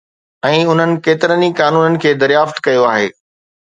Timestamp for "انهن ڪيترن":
0.69-1.45